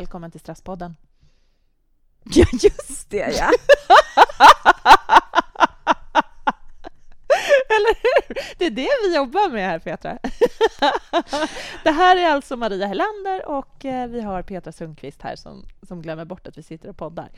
[0.00, 0.96] Välkommen till Stresspodden.
[2.24, 3.50] Ja, just det ja!
[7.68, 8.34] Eller hur?
[8.58, 10.18] Det är det vi jobbar med här, Petra.
[11.84, 16.02] Det här är alltså Maria Hellander och eh, vi har Petra Sundqvist här som, som
[16.02, 17.30] glömmer bort att vi sitter och poddar.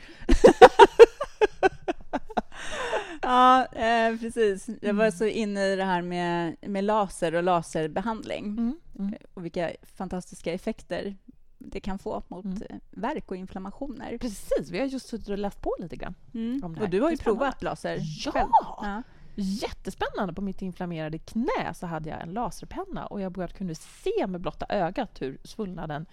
[3.21, 4.69] Ja, eh, precis.
[4.81, 9.13] Jag var så inne i det här med, med laser och laserbehandling Mm, mm.
[9.33, 11.15] och vilka fantastiska effekter
[11.63, 12.57] det kan få mot Mm.
[12.69, 14.17] eh, värk och inflammationer.
[14.17, 16.15] Precis, vi har just suttit och läst på lite grann.
[16.33, 16.61] Mm.
[16.63, 16.85] Om det här.
[16.85, 18.31] Och du har ju provat laser Ja!
[18.31, 18.49] själv.
[18.81, 19.03] Ja.
[19.35, 20.33] Jättespännande!
[20.33, 24.41] På mitt inflammerade knä så hade jag en laserpenna och jag bara kunde se med
[24.41, 26.05] blotta ögat hur svullnaden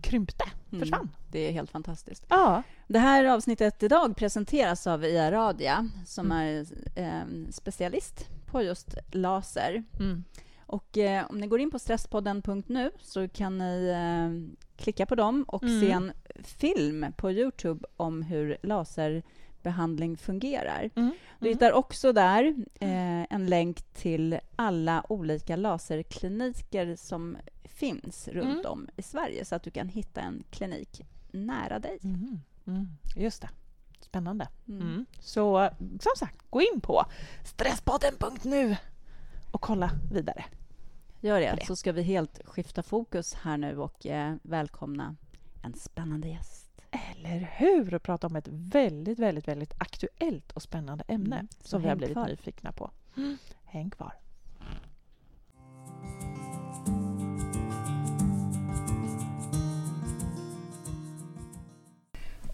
[0.00, 0.80] krympte, Mm.
[0.80, 1.10] försvann.
[1.30, 2.26] Det är helt fantastiskt.
[2.28, 2.62] Ja.
[2.88, 6.38] Det här avsnittet idag presenteras av IA Radia som Mm.
[6.38, 6.66] är
[7.02, 9.84] eh, specialist på just laser.
[10.00, 10.24] Mm.
[10.66, 15.44] Och eh, om ni går in på stresspodden.nu så kan ni eh, klicka på dem
[15.48, 15.80] och Mm.
[15.80, 16.12] se en
[16.42, 20.90] film på Youtube om hur laserbehandling fungerar.
[20.96, 21.10] Mm.
[21.40, 22.44] Du hittar också där
[22.80, 28.72] eh, en länk till alla olika laserkliniker som finns runt Mm.
[28.72, 31.00] om i Sverige så att du kan hitta en klinik
[31.32, 31.98] nära dig.
[32.04, 32.40] Mm.
[32.66, 32.86] Mm.
[33.16, 33.48] Just det.
[34.00, 34.48] Spännande.
[34.68, 34.80] Mm.
[34.82, 35.06] Mm.
[35.20, 37.04] Så som sagt, gå in på
[37.44, 38.76] stresspodden.nu
[39.54, 40.44] och kolla vidare.
[41.20, 41.66] Gör det, det.
[41.66, 45.16] så ska vi helt skifta fokus här nu och eh, välkomna
[45.62, 46.80] en spännande gäst.
[46.90, 47.94] Eller hur?
[47.94, 51.96] Och prata om ett väldigt, väldigt, väldigt aktuellt och spännande ämne Mm, som vi har
[51.96, 52.28] blivit kvar.
[52.28, 52.90] nyfikna på.
[53.64, 54.12] Häng kvar.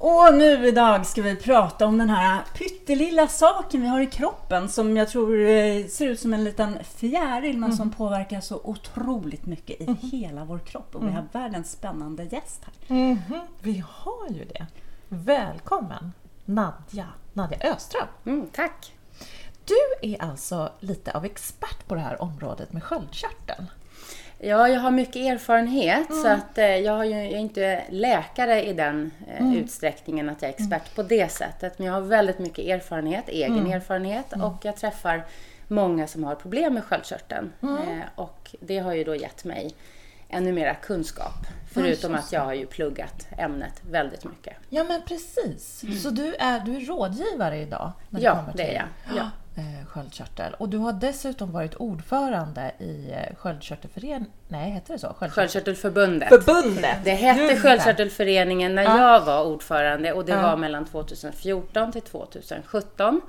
[0.03, 4.69] Och nu idag ska vi prata om den här pyttelilla saken vi har i kroppen
[4.69, 9.47] som jag tror eh, ser ut som en liten fjäril men som påverkar så otroligt
[9.47, 10.95] mycket i hela vår kropp.
[10.95, 12.95] Och vi har världens spännande gäst här.
[12.97, 14.67] Mhm, Vi har ju det.
[15.09, 16.13] Välkommen
[16.45, 18.07] Nadja, Nadja Öström.
[18.27, 18.95] Mm, tack!
[19.65, 23.67] Du är alltså lite av expert på det här området med sköldkörteln.
[24.43, 28.65] Ja, jag har mycket erfarenhet så att eh, jag, har ju, jag är inte läkare
[28.67, 31.79] i den eh, utsträckningen att jag är expert på det sättet.
[31.79, 35.25] Men jag har väldigt mycket erfarenhet, egen erfarenhet och jag träffar
[35.69, 37.53] många som har problem med sköldkörteln.
[37.63, 39.75] Eh, och det har ju då gett mig
[40.29, 41.47] ännu mera kunskap.
[41.73, 44.57] Förutom att jag har ju pluggat ämnet väldigt mycket.
[44.69, 45.85] Ja men precis.
[46.03, 47.93] Så du är, du är rådgivare idag?
[48.11, 49.17] Ja, kommer det är jag.
[49.17, 49.31] Ja.
[49.57, 50.55] Eh, sköldkörtel.
[50.59, 54.27] Och du har dessutom varit ordförande i eh, sköldkörtelföreningen.
[54.49, 55.15] Nej, heter det så?
[55.19, 56.29] Sköldkörtelförbundet.
[56.29, 56.97] Förbundet!
[57.05, 60.43] Det hette Sköldkörtelföreningen när jag var ordförande och det Ja.
[60.43, 63.21] var mellan 2014 till 2017.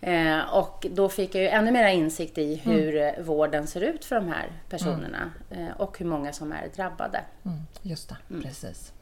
[0.00, 4.04] Eh, och då fick jag ju ännu mer insikt i hur eh, vården ser ut
[4.04, 7.20] för de här personerna eh, och hur många som är drabbade.
[7.44, 8.42] Mm, just det, Mm.
[8.42, 8.92] precis.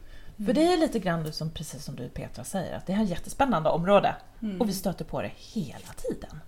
[0.47, 3.05] För det är lite grann som, precis som du Petra säger, att det här är
[3.05, 4.15] ett jättespännande område.
[4.43, 4.61] Mm.
[4.61, 6.41] Och vi stöter på det hela tiden.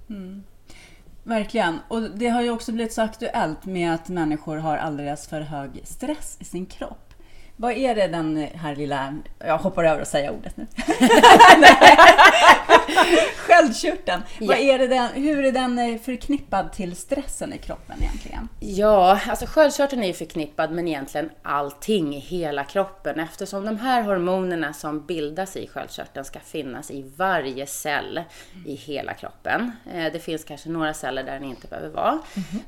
[1.24, 1.78] Verkligen.
[1.88, 5.80] Och det har ju också blivit så aktuellt med att människor har alldeles för hög
[5.84, 7.14] stress i sin kropp.
[7.56, 9.18] Vad är det den här lilla...
[9.38, 10.66] Jag hoppar över att säga ordet nu.
[13.36, 14.22] Sköldkörteln.
[14.40, 14.74] Vad Ja.
[14.74, 18.48] är det den, hur är den eh, förknippad till stressen i kroppen egentligen?
[18.60, 24.02] Ja, alltså sköldkörteln är ju förknippad med egentligen allting i hela kroppen eftersom de här
[24.02, 28.20] hormonerna som bildas i sköldkörteln ska finnas i varje cell
[28.66, 29.72] i hela kroppen.
[29.94, 32.18] Eh, Det finns kanske några celler där den inte behöver vara.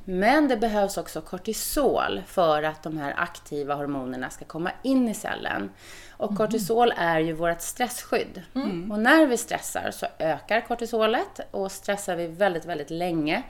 [0.04, 5.14] Men det behövs också kortisol för att de här aktiva hormonerna ska komma in i
[5.14, 5.70] cellen.
[6.16, 8.42] Och kortisol är ju vårt stressskydd.
[8.90, 11.40] Och när vi stressar så ökar kortisolet.
[11.50, 13.42] Och stressar vi väldigt, väldigt länge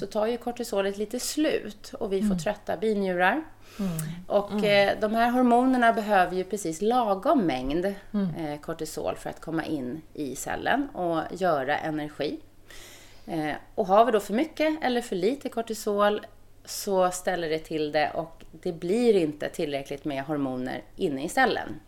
[0.00, 1.94] så tar ju kortisolet lite slut.
[1.98, 3.42] Och vi får trötta binjurar.
[4.26, 9.64] Och eh, de här hormonerna behöver ju precis lagom mängd eh, kortisol för att komma
[9.64, 12.40] in i cellen och göra energi.
[13.26, 16.26] Eh, och har vi då för mycket eller för lite kortisol
[16.64, 21.80] så ställer det till det och det blir inte tillräckligt med hormoner inne i cellen.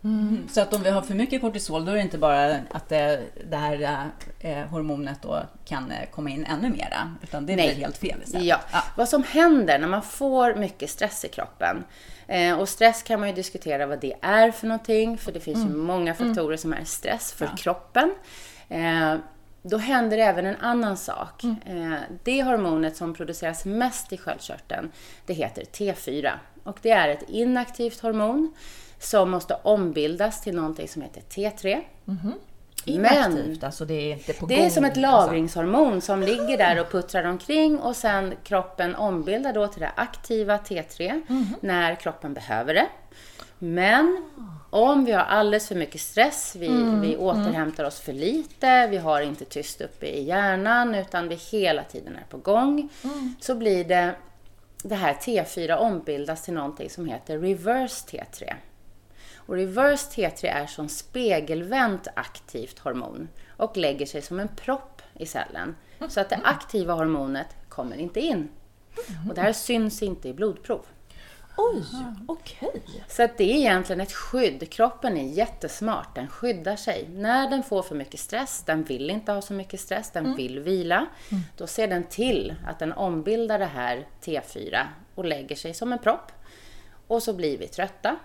[0.49, 3.21] Så att om vi har för mycket kortisol, då är det inte bara att det,
[3.49, 7.75] det här eh, hormonet då kan eh, komma in ännu mera, utan det blir Nej.
[7.75, 8.47] helt fel istället.
[8.47, 8.59] Ja.
[8.97, 11.83] Vad som händer när man får mycket stress i kroppen.
[12.27, 15.65] Eh, och stress kan man ju diskutera vad det är för någonting, för det finns
[15.65, 18.15] ju många faktorer som är stress för kroppen.
[18.69, 19.15] Eh,
[19.69, 21.43] då händer även en annan sak.
[21.43, 24.91] Eh, det hormonet som produceras mest i sköldkörteln,
[25.25, 26.31] det heter T4.
[26.63, 28.53] Och det är ett inaktivt hormon
[28.99, 31.81] som måste ombildas till någonting som heter T3.
[32.85, 34.57] Inaktivt, alltså det är inte på gång.
[34.57, 35.01] Det är som ett alltså.
[35.11, 40.57] lagringshormon som ligger där och puttrar omkring och sen kroppen ombildar då till det aktiva
[40.57, 41.55] T3 Mhm.
[41.61, 42.85] när kroppen behöver det.
[43.59, 44.29] Men
[44.69, 46.67] om vi har alldeles för mycket stress, vi,
[47.01, 51.83] vi återhämtar oss för lite, vi har inte tyst uppe i hjärnan utan vi hela
[51.83, 52.89] tiden är på gång.
[53.39, 54.15] Så blir det,
[54.83, 58.53] det här T4 ombildas till någonting som heter reverse T3.
[59.35, 65.25] Och reverse T3 är som spegelvänt aktivt hormon och lägger sig som en propp i
[65.25, 65.75] cellen.
[66.09, 68.49] Så att det aktiva hormonet kommer inte in.
[69.29, 70.85] Och det här syns inte i blodprov.
[71.57, 71.83] Oj,
[72.27, 72.83] okej.
[73.07, 74.69] Så att det är egentligen ett skydd.
[74.71, 76.15] Kroppen är jättesmart.
[76.15, 77.09] Den skyddar sig.
[77.09, 80.59] När den får för mycket stress, den vill inte ha så mycket stress, den vill
[80.59, 81.05] vila.
[81.57, 84.85] Då ser den till att den ombildar det här T4
[85.15, 86.31] och lägger sig som en propp.
[87.07, 88.15] Och så blir vi trötta.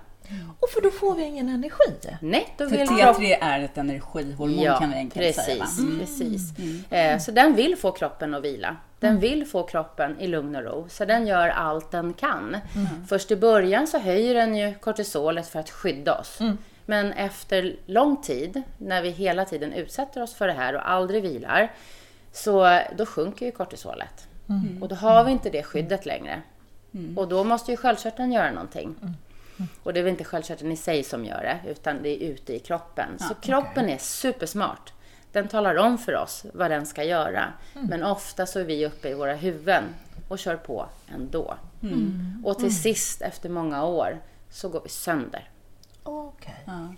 [0.60, 2.16] Och för då får vi ingen energi.
[2.20, 3.14] Nej, då För vill kroppen...
[3.14, 5.58] T3 är ett energihormon kan vi enkelt säga.
[5.58, 5.64] Va?
[5.98, 6.92] precis, precis.
[6.92, 8.76] Eh, så den vill få kroppen att vila.
[9.00, 9.20] Den Mm.
[9.20, 12.56] vill få kroppen i lugn och ro, så den gör allt den kan.
[12.74, 13.06] Mm.
[13.08, 16.40] Först i början så höjer den ju kortisolet för att skydda oss.
[16.40, 16.58] Mm.
[16.86, 21.22] Men efter lång tid, när vi hela tiden utsätter oss för det här och aldrig
[21.22, 21.72] vilar,
[22.32, 24.28] så då sjunker ju kortisolet.
[24.48, 24.82] Mm.
[24.82, 26.42] Och då har vi inte det skyddet längre.
[27.16, 28.94] Och då måste ju sköldkörteln göra någonting.
[29.02, 29.14] Mm.
[29.82, 32.54] Och det är väl inte sköldkörteln i sig som gör det, utan det är ute
[32.54, 33.18] i kroppen.
[33.18, 34.92] så kroppen är supersmart.
[35.32, 37.52] Den talar om för oss vad den ska göra.
[37.74, 39.84] Men ofta så är vi uppe i våra huvuden
[40.28, 41.54] och kör på ändå.
[42.44, 44.18] Och till sist, efter många år,
[44.50, 45.48] så går vi sönder.
[46.02, 46.62] Okej.
[46.64, 46.88] Ja.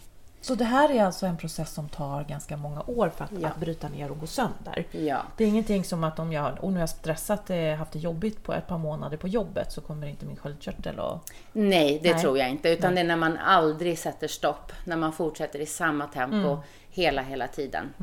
[0.43, 3.57] Så det här är alltså en process som tar ganska många år för att, att
[3.57, 4.87] bryta ner och gå sönder?
[4.91, 5.23] Ja.
[5.37, 7.99] Det är ingenting som att om jag, och nu har jag stressat, eh, haft det
[7.99, 11.31] jobbigt på ett par månader på jobbet så kommer inte min sköldkörtel och...
[11.53, 12.23] Nej, det Nej.
[12.23, 12.69] tror jag inte.
[12.69, 14.73] Utan det är när man aldrig sätter stopp.
[14.85, 16.59] När man fortsätter i samma tempo
[16.93, 17.95] hela, hela tiden.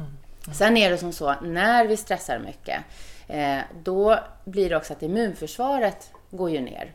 [0.53, 2.83] Sen är det som så, när vi stressar mycket,
[3.27, 6.91] eh, då blir det också att immunförsvaret går ju ner.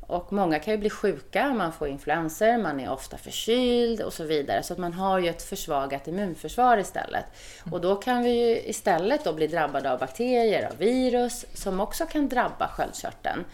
[0.00, 4.24] Och många kan ju bli sjuka, man får influenser, man är ofta förkyld och så
[4.24, 4.62] vidare.
[4.62, 7.24] Så att man har ju ett försvagat immunförsvar istället.
[7.70, 12.06] Och då kan vi ju istället då bli drabbade av bakterier, av virus, som också
[12.06, 13.44] kan drabba sköldkörteln.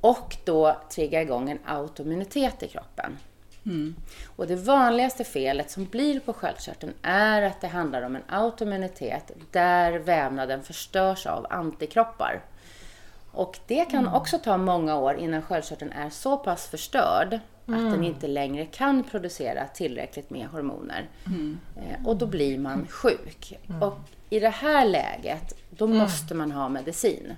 [0.00, 3.18] Och då trigga igång en autoimmunitet i kroppen.
[4.36, 9.30] Och det vanligaste felet som blir på sköldkörteln är att det handlar om en autoimmunitet
[9.50, 12.42] där vävnaden förstörs av antikroppar.
[13.32, 17.34] Och det kan också ta många år innan sköldkörteln är så pass förstörd
[17.66, 21.08] att den inte längre kan producera tillräckligt med hormoner.
[21.76, 23.58] Eh, och då blir man sjuk.
[23.80, 23.98] Och
[24.30, 27.34] i det här läget, då måste man ha medicin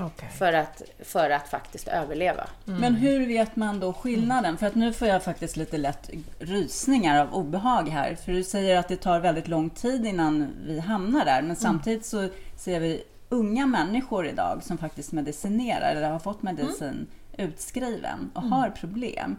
[0.00, 0.28] Okej.
[0.38, 2.46] för, att, för att faktiskt överleva.
[2.64, 4.56] Men hur vet man då skillnaden?
[4.56, 8.14] För att nu får jag faktiskt lite lätt rysningar av obehag här.
[8.14, 11.42] För du säger att det tar väldigt lång tid innan vi hamnar där.
[11.42, 17.06] Men samtidigt så ser vi unga människor idag som faktiskt medicinerar eller har fått medicin
[17.38, 19.36] utskriven och har problem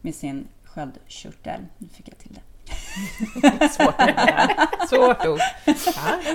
[0.00, 1.60] med sin sköldkörtel.
[1.78, 2.40] Nu fick jag till det.
[3.70, 3.94] Svårt.
[4.88, 5.40] Svårt ord.
[5.64, 5.74] Ja.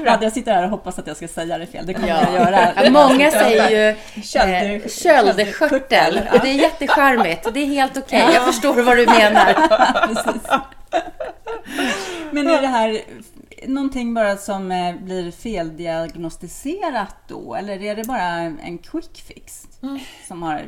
[0.05, 1.85] Ja, jag sitter här och hoppas att jag ska säga det fel.
[1.85, 2.17] Det kommer Ja.
[2.23, 2.83] jag göra.
[2.83, 6.21] Ja, Många säger ju eh, köldskörtel.
[6.33, 7.47] Och det är jättecharmigt.
[7.53, 8.25] Det är helt okej.
[8.33, 9.53] Jag förstår vad du menar.
[10.07, 10.41] Precis.
[12.31, 13.01] Men är det här
[13.67, 17.55] någonting bara som eh, blir feldiagnostiserat då?
[17.55, 19.67] Eller är det bara en quick fix
[20.27, 20.61] som har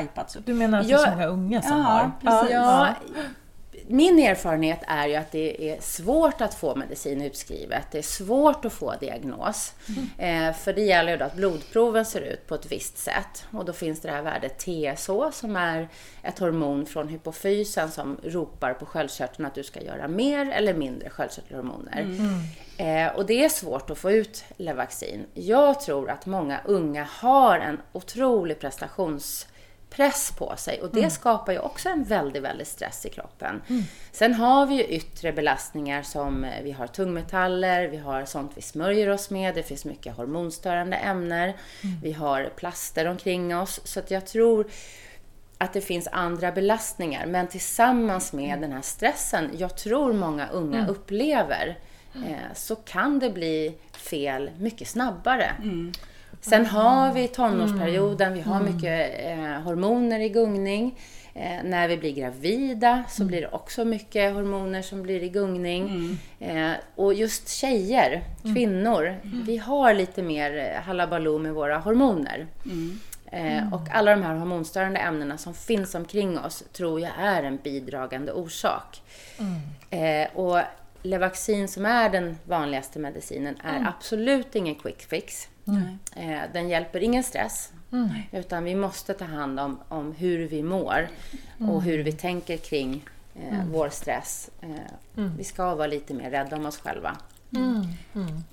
[0.00, 0.46] hypats upp?
[0.46, 1.10] Du menar att det är så Ja.
[1.10, 2.10] många unga som Ja, har?
[2.40, 2.54] precis.
[2.54, 2.88] Ja,
[3.88, 7.86] min erfarenhet är ju att det är svårt att få medicin utskrivet.
[7.90, 9.72] Det är svårt att få diagnos.
[10.18, 13.46] Eh, för det gäller ju då att blodproven ser ut på ett visst sätt.
[13.50, 15.88] Och då finns det här värdet TSH som är
[16.22, 21.10] ett hormon från hypofysen som ropar på sköldkörteln att du ska göra mer eller mindre
[21.10, 22.06] sköldkörtelhormoner.
[22.76, 25.26] Eh, och det är svårt att få ut Levaxin.
[25.34, 29.46] Jag tror att många unga har en otrolig prestations
[29.96, 30.82] press på sig.
[30.82, 33.62] Och det skapar ju också en väldigt, väldigt stress i kroppen.
[34.12, 38.62] Sen har vi ju yttre belastningar som eh, vi har tungmetaller, vi har sånt vi
[38.62, 41.52] smörjer oss med, det finns mycket hormonstörande ämnen,
[42.02, 43.80] vi har plaster omkring oss.
[43.84, 44.66] Så att jag tror
[45.58, 47.26] att det finns andra belastningar.
[47.26, 51.78] Men tillsammans med den här stressen jag tror många unga upplever
[52.14, 55.54] eh, så kan det bli fel mycket snabbare.
[56.48, 60.98] Sen har vi tonårsperioden, vi har mycket eh, hormoner i gungning.
[61.34, 66.18] Eh, när vi blir gravida så blir det också mycket hormoner som blir i gungning.
[66.40, 68.22] Eh, och just tjejer,
[68.54, 72.46] kvinnor, vi har lite mer eh, halabaloo med våra hormoner.
[73.26, 77.56] Eh, och alla de här hormonstörande ämnena som finns omkring oss tror jag är en
[77.56, 79.02] bidragande orsak.
[79.90, 80.60] Eh, och
[81.02, 85.48] Levaxin som är den vanligaste medicinen är absolut ingen quick fix.
[86.16, 87.72] Eh, den hjälper ingen stress.
[88.32, 91.08] Utan vi måste ta hand om, om hur vi mår
[91.58, 93.04] och hur vi tänker kring
[93.34, 94.50] eh, vår stress.
[94.60, 94.68] Eh,
[95.36, 97.16] Vi ska vara lite mer rädda om oss själva.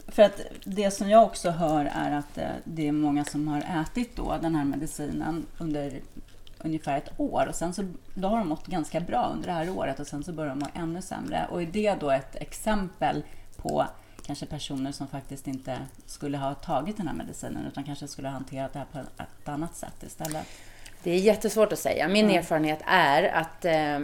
[0.08, 3.82] För att det som jag också hör är att eh, det är många som har
[3.82, 6.00] ätit då den här medicinen under
[6.58, 9.70] ungefär ett år och sen så då har de mått ganska bra under det här
[9.70, 11.48] året och sen så börjar de må ännu sämre.
[11.51, 13.24] Och är det då ett exempel
[13.58, 13.86] på
[14.25, 18.34] kanske personer som faktiskt inte skulle ha tagit den här medicinen utan kanske skulle ha
[18.34, 20.48] hanterat det här på ett annat sätt istället?
[21.04, 22.08] Det är jättesvårt att säga.
[22.08, 24.00] Min erfarenhet är att eh,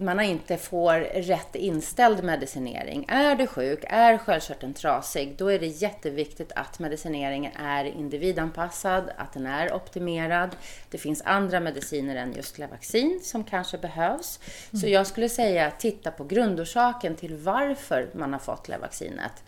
[0.00, 3.04] man inte får rätt inställd medicinering.
[3.08, 9.32] Är du sjuk, är sköldkörteln trasig, då är det jätteviktigt att medicineringen är individanpassad, att
[9.32, 10.56] den är optimerad.
[10.90, 14.40] Det finns andra mediciner än just Levaxin som kanske behövs.
[14.80, 19.42] Så jag skulle säga titta på grundorsaken till varför man har fått Levaxinet.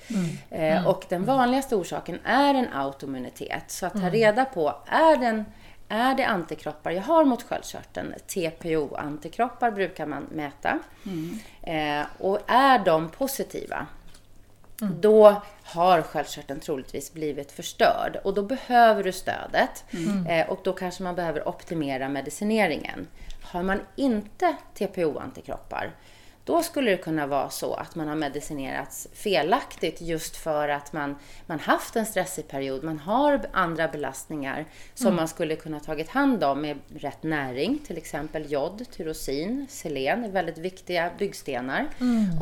[0.50, 3.70] Eh, och den vanligaste orsaken är en autoimmunitet.
[3.70, 5.44] Så att ta reda på, är den
[5.88, 8.14] är det antikroppar jag har mot sköldkörteln?
[8.26, 10.78] TPO-antikroppar brukar man mäta.
[11.62, 13.86] Eh, och är de positiva,
[15.00, 19.84] då har sköldkörteln troligtvis blivit förstörd och då behöver du stödet.
[20.28, 23.06] Eh, och då kanske man behöver optimera medicineringen.
[23.42, 25.90] Har man inte TPO-antikroppar,
[26.46, 31.16] då skulle det kunna vara så att man har medicinerats felaktigt just för att man,
[31.46, 36.44] man haft en stressig period, man har andra belastningar som man skulle kunna tagit hand
[36.44, 41.88] om med rätt näring, till exempel jod, tyrosin, selen är väldigt viktiga byggstenar.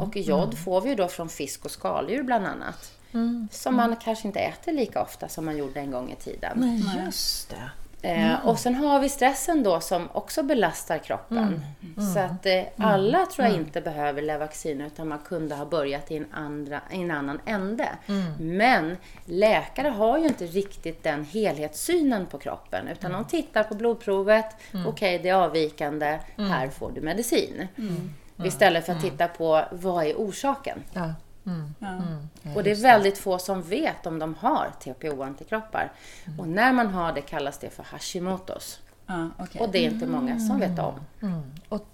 [0.01, 2.93] Och jod får vi ju då från fisk och skaldjur bland annat.
[3.51, 6.53] Som man kanske inte äter lika ofta som man gjorde en gång i tiden.
[6.57, 7.71] Nej, just det.
[8.05, 11.61] Eh, och sen har vi stressen då som också belastar kroppen.
[12.15, 16.17] Så att eh, alla tror jag inte behöver Levaxin utan man kunde ha börjat i
[16.17, 17.89] en, andra, i en annan ände.
[18.41, 24.47] Men läkare har ju inte riktigt den helhetssynen på kroppen utan de tittar på blodprovet.
[24.87, 26.19] Okej, det är avvikande.
[26.37, 27.69] Här får du medicin.
[28.45, 30.83] Istället för att titta på vad är orsaken.
[30.93, 31.13] Ja.
[31.79, 32.01] Ja.
[32.55, 35.93] Och det är väldigt få som vet om de har TPO-antikroppar.
[36.39, 38.81] Och när man har det kallas det för Hashimotos.
[39.07, 39.61] Ja, okej.
[39.61, 40.95] Och det är inte många som vet om.
[41.23, 41.43] Mm.
[41.69, 41.87] Och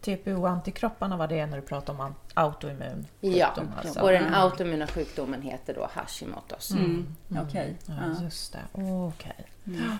[0.00, 4.00] TPO-antikropparna var det när du pratade om autoimmun Ja, sjukdom, alltså.
[4.00, 6.70] och den autoimmuna sjukdomen heter då Hashimotos.
[6.70, 7.06] Mm.
[7.48, 7.76] Okej.
[7.86, 8.22] Ja, Ja.
[8.24, 8.82] just det.
[9.08, 9.46] Okej.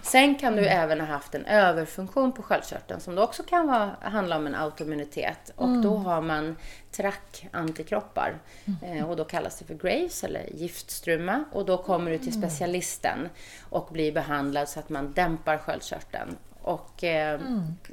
[0.03, 3.91] Sen kan du även ha haft en överfunktion på sköldkörteln som då också kan vara,
[4.01, 5.53] handla om en autoimmunitet.
[5.57, 6.57] Och då har man
[6.91, 8.35] TRAC-antikroppar.
[8.83, 11.45] Eh, och då kallas det för Graves eller giftstruma.
[11.53, 13.29] Och då kommer du till specialisten
[13.71, 16.37] och blir behandlad så att man dämpar sköldkörteln.
[16.63, 17.41] Och eh,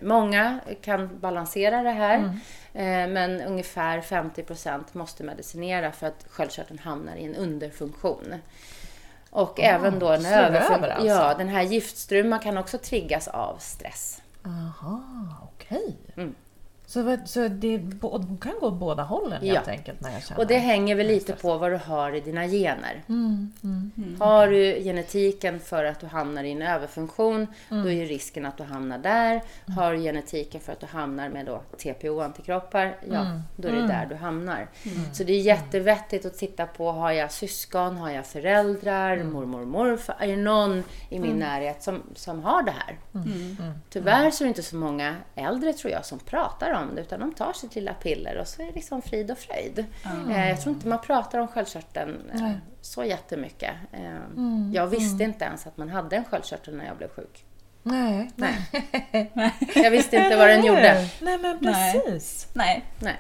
[0.01, 2.17] många kan balansera det här.
[2.73, 8.35] Eh, men ungefär 50% måste medicinera för att sköldkörteln hamnar i en underfunktion.
[9.29, 11.07] Och även då en slår överfun- över alltså?
[11.07, 14.21] Ja, den här giftstrumman kan också triggas av stress.
[14.45, 15.01] Aha,
[15.55, 15.97] okej.
[16.17, 16.35] Mm.
[16.89, 19.71] Så, så det de kan gå åt båda hållen helt Ja.
[19.73, 22.47] enkelt när jag känner Och det hänger väl lite på vad du har i dina
[22.47, 23.03] gener.
[23.09, 24.15] Mm, mm.
[24.19, 27.83] Har du genetiken för att du hamnar i en överfunktion, Mm.
[27.83, 29.41] då är ju risken att du hamnar där.
[29.77, 33.41] Har du genetiken för att du hamnar med då TPO-antikroppar, ja, Mm.
[33.55, 34.67] då är det där du hamnar.
[35.13, 39.31] Så det är jättevettigt att titta på, har jag syskon, har jag föräldrar, Mm.
[39.33, 42.97] mormor, morfar, är det någon i min närhet som, som har det här?
[43.13, 43.57] Mm.
[43.89, 47.19] Tyvärr så är det inte så många äldre tror jag som pratar om det, utan
[47.19, 49.85] de tar sitt lilla piller och så är det liksom frid och fröjd.
[50.29, 52.53] Eh, Jag tror inte man pratar om sköldkörteln eh, Nej.
[52.81, 53.73] så jättemycket.
[53.91, 54.17] Eh,
[54.73, 57.45] Jag visste inte ens att man hade en sköldkörtel när jag blev sjuk.
[57.83, 58.55] Nej, nej.
[59.75, 61.07] Jag visste inte vad den gjorde.
[61.21, 61.93] Nej, men Nej.
[62.03, 62.47] precis.
[62.53, 62.85] Nej.
[62.99, 63.15] Nej.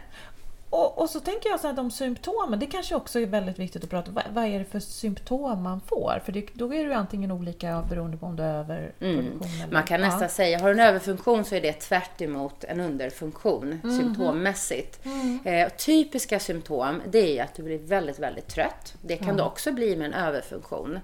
[0.69, 3.83] Och, och så tänker jag så här, de symptomen, det kanske också är väldigt viktigt
[3.83, 4.15] att prata om.
[4.15, 6.21] Vad, vad är det för symptom man får?
[6.25, 9.63] För det, då är det ju antingen olika beroende på om du är överproduktion eller...
[9.63, 9.73] Mm.
[9.73, 10.29] Man kan nästan ja.
[10.29, 13.97] säga, har du en överfunktion så är det tvärt emot en underfunktion Mhm.
[13.97, 15.05] symptommässigt.
[15.05, 15.39] Mm.
[15.43, 18.93] Eh, typiska symptom, det är att du blir väldigt, väldigt trött.
[19.01, 20.99] Det kan du också bli med en överfunktion.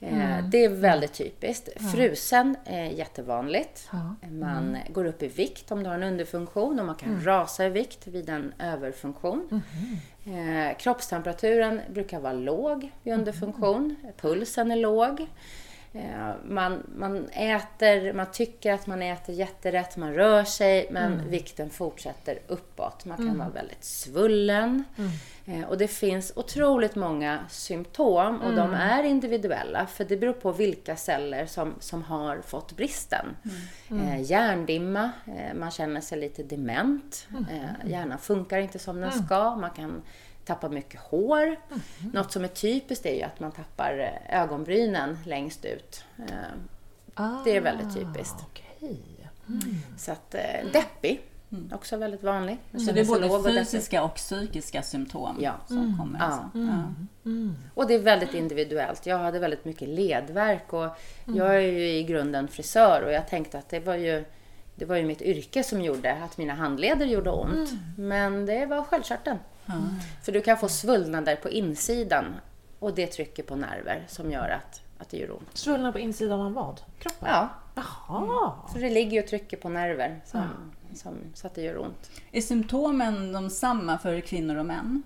[0.00, 0.50] Mm.
[0.50, 1.68] Det är väldigt typiskt.
[1.92, 3.88] Frusen är jättevanligt.
[3.92, 4.28] Ja.
[4.30, 7.68] Man går upp i vikt om du har en underfunktion och man kan rasa i
[7.68, 9.62] vikt vid en överfunktion.
[10.24, 13.96] Eh, kroppstemperaturen brukar vara låg vid underfunktion.
[14.16, 15.26] Pulsen är låg.
[15.96, 21.70] Eh, man, man äter, man tycker att man äter jätterätt, man rör sig men vikten
[21.70, 23.04] fortsätter uppåt.
[23.04, 24.84] Man kan vara väldigt svullen.
[25.46, 30.52] Eh, och det finns otroligt många symptom och de är individuella för det beror på
[30.52, 33.26] vilka celler som, som har fått bristen.
[33.90, 39.56] Eh, hjärndimma, eh, man känner sig lite dement, eh, hjärnan funkar inte som den ska,
[39.56, 40.02] man kan
[40.46, 41.56] tappa mycket hår.
[42.12, 43.98] Något som är typiskt är ju att man tappar
[44.28, 46.04] eh, ögonbrynen längst ut.
[46.18, 46.24] Eh,
[47.44, 48.34] Det är väldigt typiskt.
[48.40, 49.00] Ah, okej.
[49.98, 50.40] Så att eh,
[50.72, 51.20] deppig,
[51.72, 52.58] också väldigt vanlig.
[52.72, 55.52] Så det är både fysiska och psykiska symptom Ja.
[55.66, 56.18] som kommer?
[56.18, 56.24] Ja.
[56.24, 56.58] Alltså.
[56.58, 56.82] Ja.
[57.74, 59.06] Och det är väldigt individuellt.
[59.06, 61.38] Jag hade väldigt mycket ledvärk och Mm.
[61.38, 64.24] jag är ju i grunden frisör och jag tänkte att det var ju
[64.74, 67.70] det var ju mitt yrke som gjorde att mina handleder gjorde ont.
[67.70, 68.08] Mm.
[68.08, 69.38] Men det var sköldkörteln.
[70.22, 72.34] För du kan få svullnader på insidan
[72.78, 75.50] och det trycker på nerver som gör att, att det gör ont.
[75.54, 76.80] Svullna på insidan av vad?
[76.98, 77.28] Kroppen?
[77.28, 78.52] Ja, Jaha.
[78.72, 80.42] så det ligger ju och trycker på nerver som,
[80.94, 82.10] som, så att det gör ont.
[82.32, 85.02] Är symptomen de samma för kvinnor och män?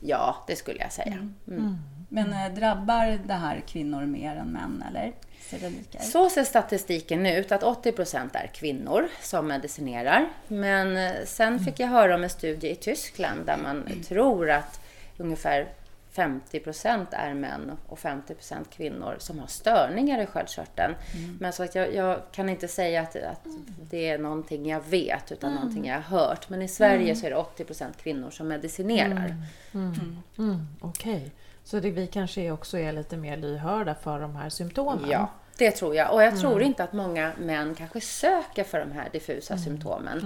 [0.00, 1.28] Ja, det skulle jag säga.
[1.48, 1.78] Mm.
[2.08, 5.12] Men eh, drabbar det här kvinnor mer än män eller?
[5.40, 6.04] Ser det lika ut?
[6.04, 10.28] Så ser statistiken ut, att 80% är kvinnor som medicinerar.
[10.48, 14.80] Men eh, sen fick jag höra om en studie i Tyskland där man tror att
[15.18, 15.68] ungefär
[16.14, 18.34] 50% är män och 50%
[18.70, 20.94] kvinnor som har störningar i sköldkörteln.
[21.40, 23.46] Men så att jag, jag kan inte säga att, att
[23.90, 26.48] det är någonting jag vet utan någonting jag har hört.
[26.48, 29.34] Men i Sverige så är det 80% kvinnor som medicinerar.
[29.74, 31.30] Mm, Okej.
[31.66, 35.10] Så det, vi kanske också är lite mer lyhörda för de här symptomen?
[35.10, 36.14] Ja, det tror jag.
[36.14, 40.18] Och jag tror inte att många män kanske söker för de här diffusa symptomen.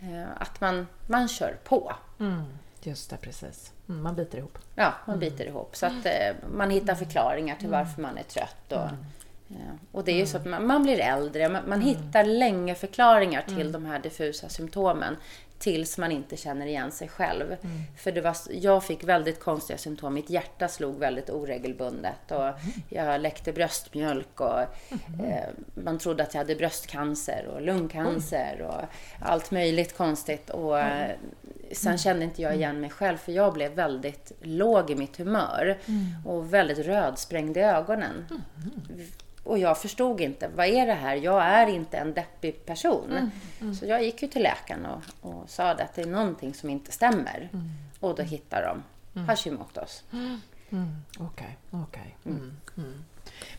[0.00, 1.92] Eh, Att man, man kör på.
[2.20, 2.42] Mm,
[2.82, 3.72] just det, precis.
[3.88, 4.58] Mm, man biter ihop.
[4.74, 5.76] Ja, man biter ihop.
[5.76, 6.12] Så att eh,
[6.54, 8.72] man hittar förklaringar till varför man är trött.
[8.72, 8.88] Och,
[9.56, 11.48] eh, och det är ju så att man, man blir äldre.
[11.48, 15.16] Man, man hittar länge förklaringar till de här diffusa symptomen.
[15.60, 17.56] Tills man inte känner igen sig själv.
[17.96, 20.14] För det var, jag fick väldigt konstiga symptom.
[20.14, 22.30] Mitt hjärta slog väldigt oregelbundet.
[22.30, 22.50] Och
[22.88, 24.40] jag läckte bröstmjölk.
[24.40, 28.62] Och, eh, man trodde att jag hade bröstcancer och lungcancer.
[28.62, 28.82] Och
[29.26, 30.50] allt möjligt konstigt.
[30.50, 31.10] Och, eh,
[31.72, 35.78] Sen kände inte jag igen mig själv för jag blev väldigt låg i mitt humör
[36.24, 38.26] och väldigt rödsprängd i ögonen.
[39.44, 41.14] Och jag förstod inte, vad är det här?
[41.16, 43.30] Jag är inte en deppig person.
[43.80, 46.70] Så jag gick ju till läkaren och, och sa det att det är någonting som
[46.70, 47.50] inte stämmer.
[48.00, 48.82] Och då hittar de
[49.26, 50.04] Hashimotos.
[50.12, 50.40] Mm,
[51.18, 52.16] Okej, okej.
[52.24, 53.04] Mm, mm.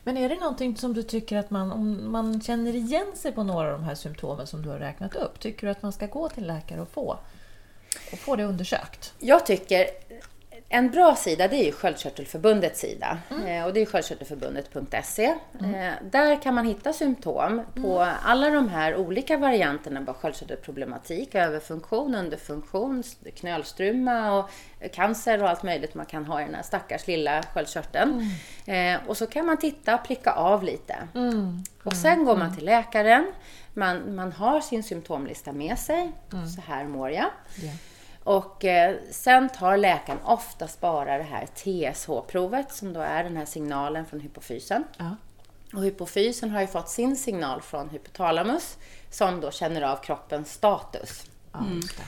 [0.04, 3.44] Men är det någonting som du tycker att man, om man känner igen sig på
[3.44, 6.08] några av de här symptomen som du har räknat upp, tycker du att man ska
[6.08, 7.18] gå till läkare och få,
[8.12, 9.14] och få det undersökt?
[9.20, 9.86] Jag tycker
[10.74, 13.18] en bra sida det är ju Sköldkörtelförbundets sida.
[13.48, 15.26] Eh, och det är sköldkörtelförbundet.se.
[15.26, 21.36] Eh, där kan man hitta symptom på alla de här olika varianterna av sköldkörtelproblematik.
[21.36, 23.04] Överfunktion, underfunktion,
[23.36, 24.50] knölstruma och
[24.94, 28.22] cancer och allt möjligt man kan ha i den här stackars lilla sköldkörteln.
[28.66, 30.96] Eh, och så kan man titta och pricka av lite.
[31.84, 33.32] Och sen går man till läkaren.
[33.74, 36.12] Man, man har sin symptomlista med sig.
[36.56, 37.30] Så här mår jag.
[38.24, 43.46] Och eh, sen tar läkaren oftast bara det här TSH-provet som då är den här
[43.46, 44.84] signalen från hypofysen.
[44.98, 45.16] Ja.
[45.74, 48.78] Och hypofysen har ju fått sin signal från hypotalamus
[49.10, 51.26] som då känner av kroppens status.
[51.76, 52.04] Just det.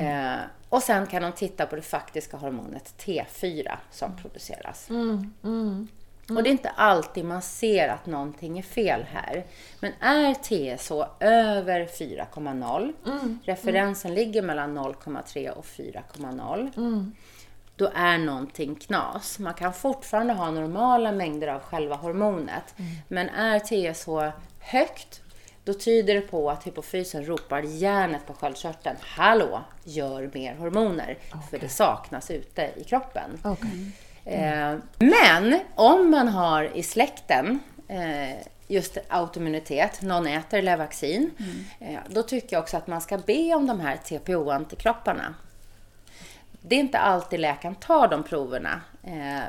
[0.00, 4.88] Eh, och sen kan de titta på det faktiska hormonet T4 som produceras.
[6.36, 9.44] Och det är inte alltid man ser att någonting är fel här.
[9.80, 12.92] Men är TSH över 4,0,
[13.44, 17.12] referensen ligger mellan 0,3 och 4,0,
[17.76, 19.38] då är någonting knas.
[19.38, 22.74] Man kan fortfarande ha normala mängder av själva hormonet.
[23.08, 25.22] Men är TSH högt,
[25.64, 28.96] då tyder det på att hypofysen ropar järnet på sköldkörteln.
[29.00, 31.18] Hallå, gör mer hormoner.
[31.50, 33.30] För det saknas ute i kroppen.
[33.42, 33.92] Okej.
[34.28, 38.36] Eh, men om man har i släkten eh,
[38.66, 41.30] just autoimmunitet, någon äter Levaxin,
[41.80, 45.34] eh, då tycker jag också att man ska be om de här TPO-antikropparna.
[46.60, 48.80] Det är inte alltid läkaren tar de proverna,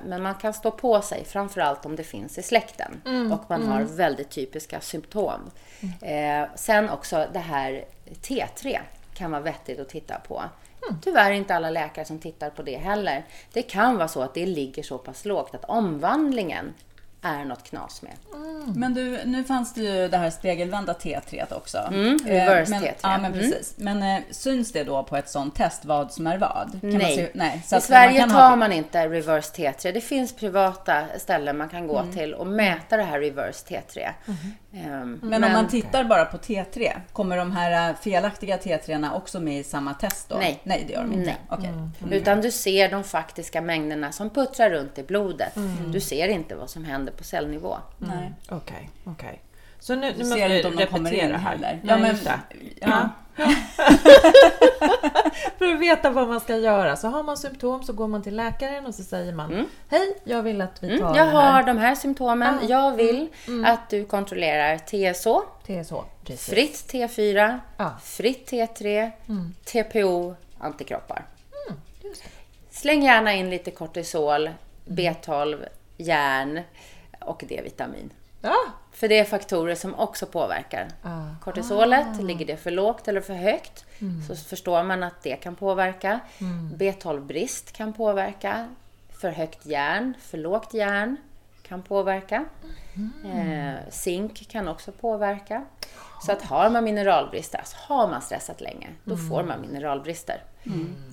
[0.05, 3.01] men man kan stå på sig, framförallt om det finns i släkten
[3.33, 5.41] och man har väldigt typiska symptom.
[6.01, 7.85] Eh, sen också det här
[8.21, 8.79] T3
[9.13, 10.43] kan vara vettigt att titta på.
[11.01, 13.25] Tyvärr inte alla läkare som tittar på det heller.
[13.53, 16.73] Det kan vara så att det ligger så pass lågt att omvandlingen
[17.21, 18.11] är något knas med.
[18.75, 21.77] Men du, nu fanns det ju det här spegelvända T3 också.
[21.77, 22.93] Mm, Eh, reverse men, T3.
[23.01, 23.39] Ja, men Mm.
[23.39, 23.73] precis.
[23.77, 26.71] Men eh, syns det då på ett sånt test vad som är vad?
[26.81, 26.97] Kan Nej.
[26.99, 27.61] Man se, nej.
[27.65, 29.91] Så I Sverige kan tar ha- man inte reverse T3.
[29.91, 34.09] Det finns privata ställen man kan gå till och mäta det här reverse T3.
[34.73, 39.39] Ehm, Men, om man tittar bara på T3, kommer de här eh, felaktiga T3 också
[39.39, 40.35] med i samma test då?
[40.35, 40.59] Nej.
[40.63, 41.25] Nej, det gör de inte.
[41.25, 41.37] Nej.
[41.49, 41.71] Okej.
[42.11, 45.53] Utan du ser de faktiska mängderna som puttrar runt i blodet.
[45.87, 47.77] Du ser inte vad som händer på cellnivå.
[47.97, 48.33] Nej.
[48.49, 49.41] Okej, okej.
[49.79, 51.49] Så nu, nu Du måste ser vi inte om de kommer in repetera här.
[51.51, 51.79] heller.
[51.83, 52.39] Ja, Ja, men, det.
[52.81, 53.09] ja.
[55.57, 56.95] För att veta vad man ska göra.
[56.95, 60.43] Så har man symptom så går man till läkaren och så säger man Hej, jag
[60.43, 61.51] vill att vi tar Mm, jag det här.
[61.53, 62.59] har de här symptomen.
[62.59, 62.65] Ah.
[62.69, 63.27] Jag vill
[63.65, 65.27] att du kontrollerar TSH,
[65.65, 65.93] TSH.
[66.25, 66.49] Precis.
[66.49, 67.91] fritt T4, Ja.
[68.03, 69.11] fritt T3,
[69.65, 71.25] TPO, antikroppar.
[72.03, 72.29] Just det.
[72.71, 74.49] Släng gärna in lite kortisol,
[74.85, 75.65] B12,
[75.97, 76.61] järn
[77.29, 78.13] och D-vitamin.
[78.41, 78.55] Ja.
[78.91, 80.87] För det är faktorer som också påverkar.
[81.03, 81.25] Ah.
[81.41, 83.85] Kortisolet, ligger det för lågt eller för högt
[84.27, 86.19] så förstår man att det kan påverka.
[86.77, 88.67] B12-brist kan påverka.
[89.21, 91.17] För högt järn, för lågt järn
[91.63, 92.45] kan påverka.
[93.25, 95.65] Eh, zink kan också påverka.
[96.25, 100.43] Så att har man mineralbrister, alltså har man stressat länge, då får man mineralbrister.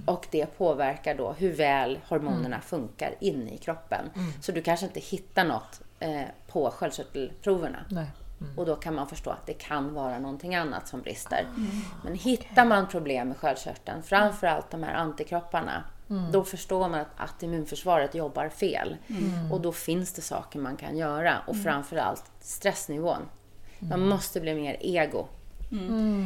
[0.04, 4.10] Och det påverkar då hur väl hormonerna funkar inne i kroppen.
[4.40, 7.84] Så du kanske inte hittar något eh, på sköldkörtelproverna.
[7.90, 8.06] Nej.
[8.56, 11.46] Och då kan man förstå att det kan vara någonting annat som brister.
[12.04, 15.84] Men hittar man problem med sköldkörteln, framförallt de här antikropparna,
[16.32, 18.96] då förstår man att, att immunförsvaret jobbar fel.
[19.52, 21.38] Och då finns det saker man kan göra.
[21.46, 23.22] Och framförallt stressnivån.
[23.78, 25.28] Man måste bli mer ego.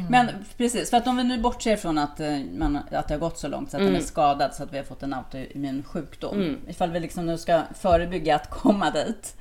[0.09, 0.27] Men
[0.57, 3.37] precis, för att om vi nu bortser från att, eh, man, att det har gått
[3.39, 6.57] så långt så att den är skadad så att vi har fått en autoimmun sjukdom.
[6.67, 9.35] Ifall vi liksom nu ska förebygga att komma dit.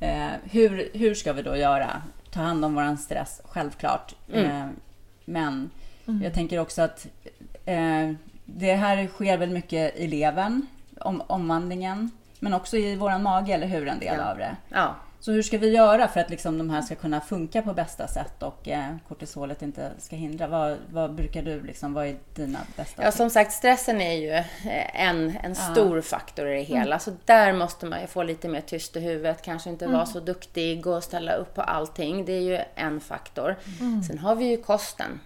[0.00, 2.02] Eh, hur, hur ska vi då göra?
[2.30, 4.14] Ta hand om våran stress, självklart.
[4.32, 4.66] Eh,
[5.24, 5.70] men
[6.22, 7.06] jag tänker också att
[7.64, 8.10] eh,
[8.44, 10.66] det här sker väl mycket i levern,
[11.00, 12.10] om, omvandlingen.
[12.40, 13.88] Men också i våran mage, eller hur?
[13.88, 14.24] En del Ja.
[14.30, 14.56] av det.
[14.68, 14.94] Ja.
[15.26, 18.08] Så hur ska vi göra för att liksom de här ska kunna funka på bästa
[18.08, 20.46] sätt och eh, kortisolet inte ska hindra?
[20.46, 24.30] Vad, vad brukar du, liksom, vad är dina bästa Ja, som sagt, stressen är ju
[24.30, 26.98] eh, en, en stor faktor i det hela.
[26.98, 30.20] Så där måste man ju få lite mer tyst i huvudet, kanske inte vara så
[30.20, 32.24] duktig och ställa upp på allting.
[32.24, 33.56] Det är ju en faktor.
[34.08, 35.20] Sen har vi ju kosten.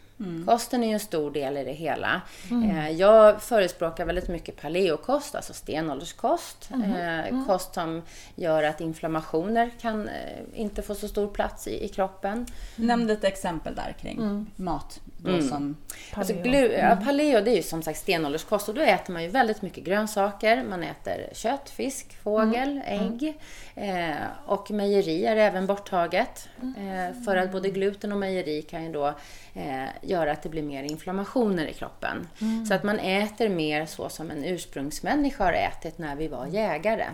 [0.46, 2.22] Kosten är ju en stor del i det hela.
[2.50, 6.70] Eh, jag förespråkar väldigt mycket paleokost, alltså stenålderskost.
[6.72, 8.02] Eh, kost som
[8.34, 10.14] gör att inflammationer kan eh,
[10.54, 12.46] inte få så stor plats i, i kroppen.
[12.76, 15.00] Nämn ett exempel där kring mat.
[15.24, 15.76] Då som,
[16.14, 16.52] Alltså, Paleo.
[16.52, 19.62] glu- ja, paleo det är ju som sagt stenålderskost och då äter man ju väldigt
[19.62, 20.64] mycket grönsaker.
[20.64, 23.34] Man äter kött, fisk, fågel, ägg.
[23.74, 24.14] Eh,
[24.46, 26.48] och mejeri är även borttaget.
[26.62, 29.06] Eh, för att både gluten och mejeri kan ju då
[29.54, 32.28] eh, göra att det blir mer inflammationer i kroppen.
[32.68, 37.04] Så att man äter mer så som en ursprungsmänniska har ätit när vi var jägare.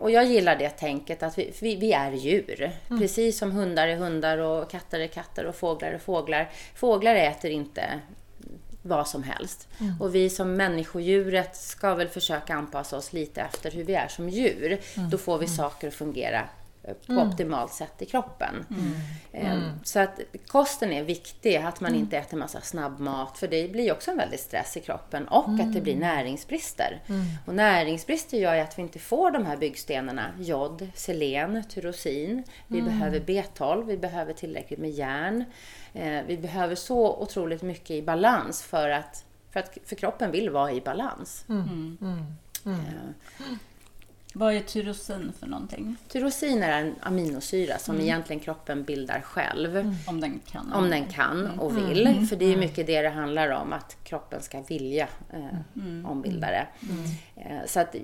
[0.00, 2.72] Och jag gillar det tänket att vi, vi, vi är djur.
[2.88, 6.50] Precis som hundar är hundar och katter är katter och fåglar är fåglar.
[6.74, 8.00] Fåglar äter inte
[8.82, 9.68] vad som helst.
[10.00, 14.28] Och vi som människodjuret ska väl försöka anpassa oss lite efter hur vi är som
[14.28, 14.80] djur.
[15.10, 16.48] Då får vi saker att fungera
[16.84, 18.66] eh, på optimalt sätt i kroppen.
[19.32, 19.52] Eh,
[19.84, 24.10] Så att kosten är viktig, att man inte äter massa snabbmat, för det blir också
[24.10, 27.00] en väldig stress i kroppen och att det blir näringsbrister.
[27.46, 32.44] Och näringsbrister gör ju att vi inte får de här byggstenarna, jod, selen, tyrosin.
[32.68, 35.44] Vi behöver B12, vi behöver tillräckligt med järn.
[35.92, 40.50] Eh, Vi behöver så otroligt mycket i balans för att, för att för kroppen vill
[40.50, 41.44] vara i balans.
[42.66, 42.72] Eh,
[44.34, 45.96] vad är tyrosin för någonting?
[46.08, 49.96] Tyrosin är en aminosyra som egentligen kroppen bildar själv.
[50.06, 50.72] Om den kan.
[50.72, 52.26] Om den kan och vill.
[52.28, 56.66] För det är mycket det det handlar om, att kroppen ska vilja eh, ombilda det.
[57.36, 57.94] Eh, så att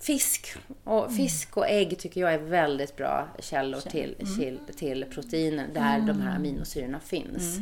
[0.00, 5.68] fisk och, fisk och ägg tycker jag är väldigt bra källor till, till, till proteiner
[5.74, 7.58] där de här aminosyrorna finns.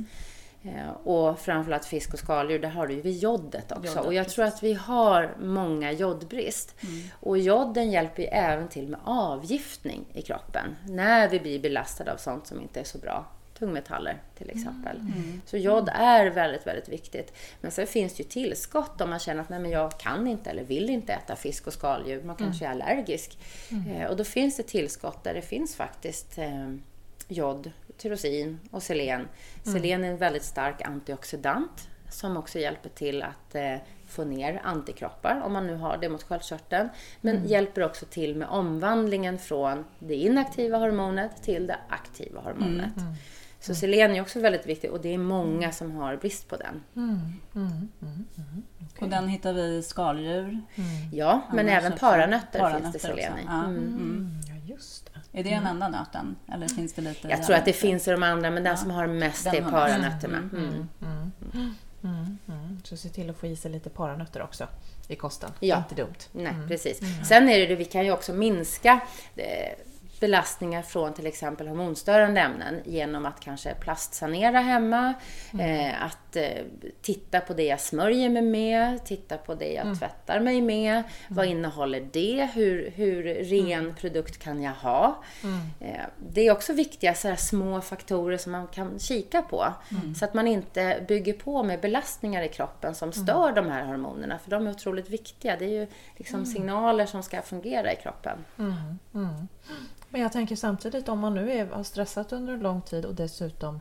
[0.65, 3.87] Eh, Och framförallt fisk och skaldjur, där har du ju jodet också.
[3.87, 6.75] Jodet, och jag tror att vi har många jodbrist.
[7.21, 10.77] Och joden hjälper ju även till med avgiftning i kroppen.
[10.89, 13.27] När vi blir belastade av sånt som inte är så bra.
[13.59, 15.01] Tungmetaller till exempel.
[15.47, 17.33] Så jod är väldigt, väldigt viktigt.
[17.61, 20.51] Men sen finns det ju tillskott om man känner att nej, men jag kan inte
[20.51, 22.23] eller vill inte äta fisk och skaldjur.
[22.23, 23.39] Man kanske är allergisk.
[23.97, 26.75] Eh, och då finns det tillskott där det finns faktiskt eh,
[27.29, 27.71] jod,
[28.03, 29.29] tyrosin och selen.
[29.63, 35.43] Selen är en väldigt stark antioxidant som också hjälper till att eh, få ner antikroppar
[35.45, 36.89] om man nu har det mot sköldkörteln.
[37.21, 42.93] Men hjälper också till med omvandlingen från det inaktiva hormonet till det aktiva hormonet.
[43.61, 46.83] Så selen är också väldigt viktigt och det är många som har brist på den.
[49.01, 50.61] Och den hittar vi i skaldjur.
[51.13, 53.43] Ja, men Annars även paranötter, paranötter finns det selen i.
[53.47, 54.31] Mm.
[54.49, 55.12] Ja, just det.
[55.33, 56.37] Är det den enda nöten?
[56.53, 58.91] Eller finns det lite Jag tror att det finns i de andra, men den som
[58.91, 60.39] har mest Den är paranötterna.
[60.39, 60.89] Mm.
[62.05, 62.81] Mm, mm.
[62.85, 64.69] Så se till att få i sig lite paranötter också
[65.09, 65.51] i kosten.
[65.61, 65.77] Ja.
[65.77, 66.15] Inte dumt.
[66.33, 67.01] Nej, precis.
[67.29, 69.01] Sen är det det, vi kan ju också minska
[69.37, 69.45] eh,
[70.21, 75.15] belastningar från till exempel hormonstörande ämnen genom att kanske plastsanera hemma,
[75.61, 76.65] eh, att eh,
[77.03, 81.03] titta på det jag smörjer mig med, titta på det jag tvättar mig med.
[81.29, 82.49] Vad innehåller det?
[82.55, 85.23] Hur, hur ren produkt kan jag ha?
[85.81, 86.01] Eh,
[86.33, 89.65] det är också viktiga så här små faktorer som man kan kika på.
[90.19, 94.39] Så att man inte bygger på med belastningar i kroppen som stör de här hormonerna.
[94.39, 95.57] För de är otroligt viktiga.
[95.57, 98.39] Det är ju liksom signaler som ska fungera i kroppen.
[100.09, 103.15] Men jag tänker samtidigt om man nu är, har stressat under en lång tid och
[103.15, 103.81] dessutom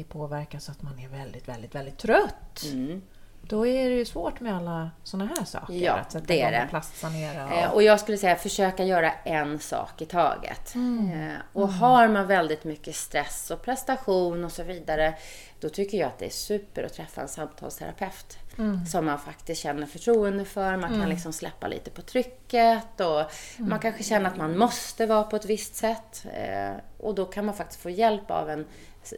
[0.00, 2.62] är påverkad så att man är väldigt, väldigt, väldigt trött.
[2.72, 3.02] Mm.
[3.48, 5.74] Då är det ju svårt med alla såna här saker.
[5.74, 6.66] Ja, att sätta det är det.
[6.70, 7.54] plastsanera.
[7.60, 10.74] Eh, Och, Och jag skulle säga försöka göra en sak i taget.
[10.74, 11.20] Mm.
[11.30, 15.14] Eh, Och har man väldigt mycket stress och prestation och så vidare,
[15.60, 18.38] då tycker jag att det är super att träffa en samtalsterapeut.
[18.58, 18.86] Mm.
[18.86, 20.76] Som man faktiskt känner förtroende för.
[20.76, 23.70] Man kan liksom släppa lite på trycket och Mm.
[23.70, 26.26] man kanske känner att man måste vara på ett visst sätt.
[26.34, 28.66] Eh, Och då kan man faktiskt få hjälp av en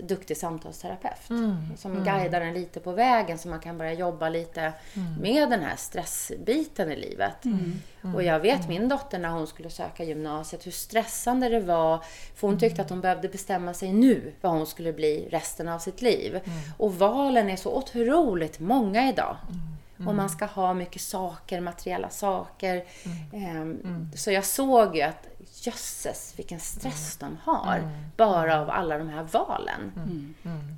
[0.03, 1.31] duktig samtalsterapeut.
[1.31, 1.57] Mm.
[1.77, 5.15] Som guidar en lite på vägen så man kan börja jobba lite Mm.
[5.21, 7.45] med den här stressbiten i livet.
[8.15, 12.05] Och jag vet min dotter när hon skulle söka gymnasiet hur stressande det var.
[12.35, 15.79] För hon tyckte att hon behövde bestämma sig nu vad hon skulle bli resten av
[15.79, 16.41] sitt liv.
[16.79, 19.37] Och valen är så otroligt många idag.
[20.07, 22.85] Och man ska ha mycket saker, materiella saker.
[23.33, 25.27] Ehm, Så jag såg ju att
[25.67, 27.91] jösses vilken stress de har.
[28.17, 29.93] Bara av alla de här valen.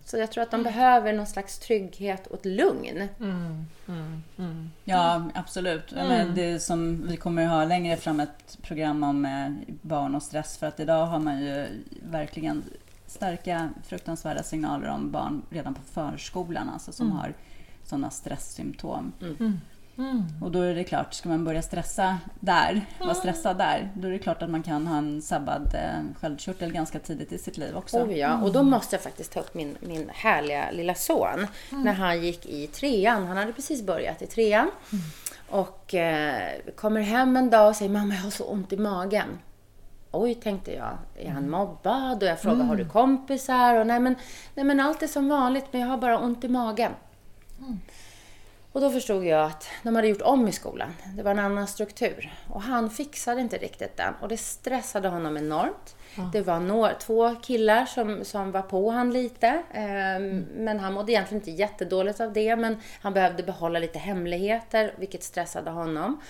[0.04, 3.08] Så jag tror att de behöver någon slags trygghet och ett lugn.
[3.20, 4.70] mm, mm, mm.
[4.84, 5.92] Ja, absolut.
[5.92, 10.22] Men det som vi kommer att ha längre fram ett program om eh, barn och
[10.22, 10.56] stress.
[10.56, 11.66] För att idag har man ju
[12.10, 12.62] verkligen
[13.06, 17.34] starka, fruktansvärda signaler om barn redan på förskolan alltså, som har
[17.84, 19.12] sådana stresssymptom.
[19.20, 19.60] Mm.
[20.40, 24.12] Och då är det klart, ska man börja stressa där, vara stressad där, då är
[24.12, 27.76] det klart att man kan ha en sabbad eh, sköldkörtel ganska tidigt i sitt liv
[27.76, 27.98] också.
[27.98, 31.46] Oh ja, och då måste jag faktiskt ta upp min, min härliga lilla son.
[31.70, 33.26] När han gick i trean.
[33.26, 34.70] Han hade precis börjat i trean.
[35.50, 39.38] Och eh, kommer hem en dag och säger mamma jag har så ont i magen.
[40.10, 40.98] Oj, tänkte jag.
[41.18, 42.22] Är han mobbad?
[42.22, 43.74] Och jag frågar, har du kompisar?
[43.74, 44.14] Och nej men,
[44.54, 46.92] nej men allt är som vanligt, men jag har bara ont i magen.
[48.72, 50.94] Och då förstod jag att de hade gjort om i skolan.
[51.16, 52.32] Det var en annan struktur.
[52.48, 54.14] Och han fixade inte riktigt den.
[54.20, 55.94] Och det stressade honom enormt.
[56.32, 59.62] Det var några, två killar som, som var på han lite.
[59.74, 62.56] ehm, Men han mådde egentligen inte jättedåligt av det.
[62.56, 66.20] Men han behövde behålla lite hemligheter, vilket stressade honom.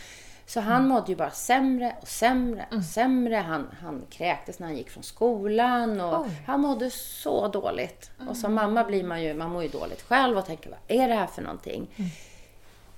[0.48, 3.37] Så han mådde ju bara sämre och sämre och sämre.
[3.37, 6.42] Han, han kräktes när han gick från skolan och Oj.
[6.46, 8.11] han mådde så dåligt.
[8.28, 11.08] Och som mamma blir man ju, man mår ju dåligt själv och tänker vad är
[11.08, 11.88] det här för någonting?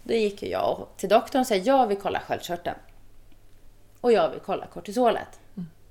[0.03, 2.77] Då gick ju jag till doktorn och sa jag vill kolla sköldkörteln.
[4.01, 5.41] Och jag vill kolla kortisolet.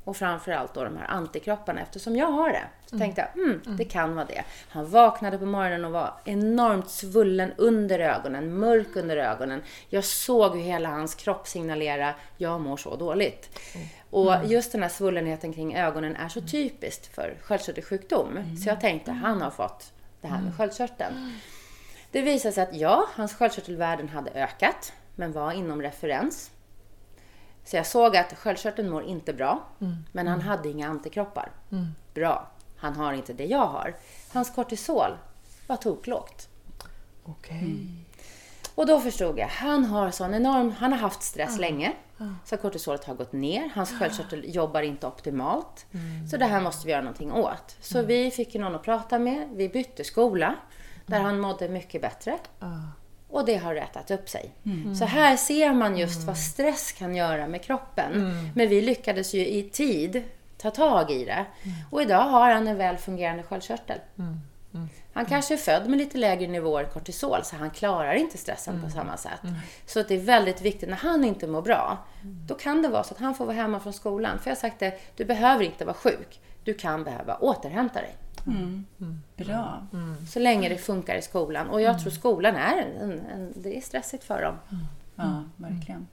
[0.04, 2.64] Och framförallt då de här antikropparna eftersom jag har det.
[2.86, 4.44] Så tänkte jag, mm, det kan vara det.
[4.70, 9.62] Han vaknade på morgonen och var enormt svullen under ögonen, mörk under ögonen.
[9.90, 13.60] Jag såg hur hela hans kropp signalera, jag mår så dåligt.
[14.10, 18.58] Och just den här svullenheten kring ögonen är så typiskt för sköldkörtelsjukdom.
[18.64, 21.40] Så jag tänkte, han har fått det här med sköldkörteln.
[22.12, 26.52] Det visade sig att ja, hans sköldkörtelvärden hade ökat, men var inom referens.
[27.70, 29.64] Så jag såg att sköldkörteln mår inte bra,
[30.12, 31.52] men han hade inga antikroppar.
[32.14, 33.96] Bra, han har inte det jag har.
[34.34, 35.18] Hans kortisol
[35.68, 36.50] var toklågt.
[37.24, 37.88] Okej.
[38.76, 41.94] Och då förstod jag, han har sån enorm, han har haft stress länge.
[42.46, 45.86] Så kortisolet har gått ner, hans sköldkörtel jobbar inte optimalt.
[46.32, 47.78] Så det här måste vi göra någonting åt.
[47.80, 50.56] Så vi fick någon att prata med, vi bytte skola.
[51.06, 52.40] Där han mådde mycket bättre.
[53.30, 54.52] Och det har rätat upp sig.
[55.00, 58.12] Så här ser man just vad stress kan göra med kroppen.
[58.56, 60.24] Men vi lyckades ju i tid
[60.58, 61.46] ta tag i det.
[61.92, 64.00] Och idag har han en väl fungerande sköldkörtel.
[65.14, 68.90] Han kanske är född med lite lägre nivåer kortisol, så han klarar inte stressen på
[68.90, 69.42] samma sätt.
[69.86, 71.98] Så att det är väldigt viktigt, när han inte mår bra,
[72.48, 74.40] då kan det vara så att han får vara hemma från skolan.
[74.40, 76.40] För jag har sagt det, du behöver inte vara sjuk.
[76.64, 78.16] Du kan behöva återhämta dig.
[79.38, 79.88] Bra.
[80.30, 81.70] Så länge det funkar i skolan.
[81.70, 84.56] Och jag tror skolan är en, en, en det är stressigt för dem.
[85.16, 86.08] Ja, verkligen.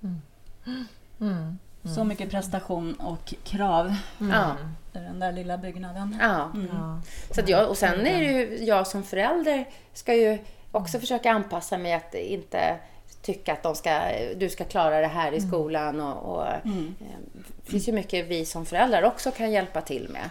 [1.95, 4.57] Så mycket prestation och krav Ja.
[4.95, 6.17] i den där lilla byggnaden.
[6.21, 6.51] ja.
[6.73, 7.01] Ja.
[7.35, 10.39] Så att jag, och sen är det ju jag som förälder ska ju
[10.73, 12.77] också försöka anpassa mig att inte
[13.23, 14.01] tycka att de ska,
[14.37, 16.01] du ska klara det här i skolan.
[16.01, 16.59] Och, och, eh,
[17.65, 20.29] Det finns ju mycket vi som föräldrar också kan hjälpa till med.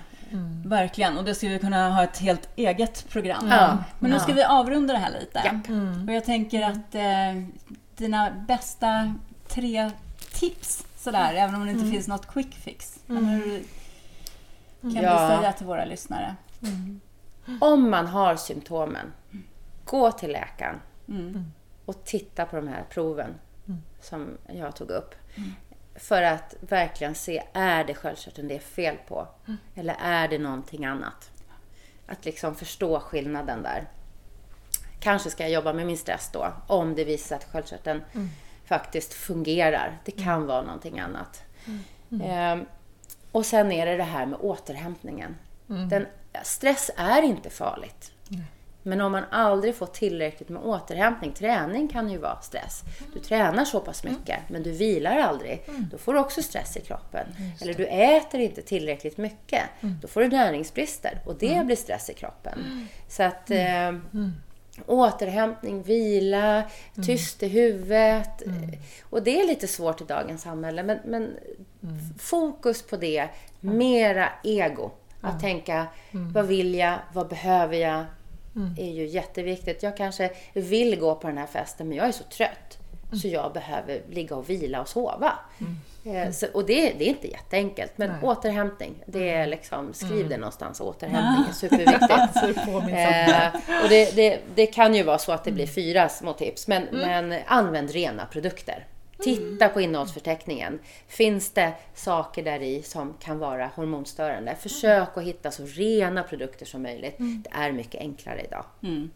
[0.65, 3.47] Verkligen, och det ska vi kunna ha ett helt eget program.
[3.49, 3.77] Ja.
[3.99, 5.39] Men nu ska vi avrunda det här lite.
[6.07, 7.43] Och jag tänker att eh,
[7.97, 9.13] dina bästa
[9.47, 9.91] tre
[10.33, 12.99] tips sådär, även om det inte finns något quick fix.
[13.07, 13.63] Hur,
[14.81, 15.27] kan Ja.
[15.29, 16.35] vi säga till våra lyssnare?
[17.61, 19.11] Om man har symptomen,
[19.85, 20.75] gå till läkaren
[21.07, 21.51] Mm.
[21.85, 23.33] och titta på de här proven
[24.01, 25.15] som jag tog upp.
[25.95, 29.27] För att verkligen se, är det sköldkörteln det är fel på?
[29.75, 31.31] Eller är det någonting annat?
[32.07, 33.87] Att liksom förstå skillnaden där.
[34.99, 38.01] Kanske ska jag jobba med min stress då, om det visar att sköldkörteln
[38.65, 39.97] faktiskt fungerar.
[40.05, 41.43] Det kan vara någonting annat.
[42.23, 42.65] Ehm,
[43.31, 45.35] och sen är det det här med återhämtningen.
[45.89, 46.07] Den,
[46.43, 48.11] stress är inte farligt.
[48.87, 52.83] Men om man aldrig får tillräckligt med återhämtning, träning kan ju vara stress.
[53.13, 55.63] Du tränar så pass mycket, men du vilar aldrig.
[55.91, 57.27] Då får du också stress i kroppen.
[57.61, 59.63] Eller du äter inte tillräckligt mycket.
[60.01, 62.87] Då får du näringsbrister och det blir stress i kroppen.
[63.07, 63.91] Så att eh,
[64.85, 66.63] återhämtning, vila,
[67.05, 68.43] tyst i huvudet.
[69.09, 71.37] Och det är lite svårt i dagens samhälle, men, men
[72.19, 73.27] fokus på det.
[73.59, 74.91] Mera ego.
[75.21, 76.99] Att tänka, vad vill jag?
[77.13, 78.05] Vad behöver jag?
[78.77, 79.83] Är ju jätteviktigt.
[79.83, 82.77] Jag kanske vill gå på den här festen, men jag är så trött.
[83.21, 85.33] Så jag behöver ligga och vila och sova.
[86.05, 87.91] Eh, Så, och det, det är inte jätteenkelt.
[87.95, 88.19] Men Nej.
[88.21, 90.81] återhämtning, det är liksom, skriv det någonstans.
[90.81, 92.01] Återhämtning är superviktigt.
[93.65, 96.67] Eh, och det, det, det kan ju vara så att det blir fyra små tips,
[96.67, 98.85] men, men använd rena produkter.
[99.25, 100.79] Titta på innehållsförteckningen.
[101.07, 104.55] Finns det saker där i som kan vara hormonstörande?
[104.55, 107.15] Försök att hitta så rena produkter som möjligt.
[107.17, 108.65] Det är mycket enklare idag.
[108.83, 109.09] Mm.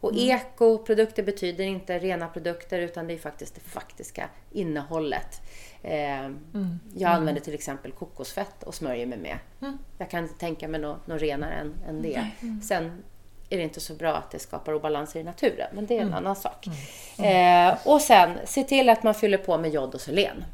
[0.00, 5.42] Och ekoprodukter betyder inte rena produkter utan det är faktiskt det faktiska innehållet.
[5.82, 6.30] Eh,
[6.94, 9.38] Jag använder till exempel kokosfett och smörjer mig med.
[9.98, 12.26] Jag kan inte tänka mig något, något renare än, än det.
[12.62, 13.02] Sen
[13.52, 16.14] är det inte så bra att det skapar obalanser i naturen, men det är en
[16.14, 16.66] annan sak.
[17.18, 20.44] Eh, och sen, se till att man fyller på med jod och selen.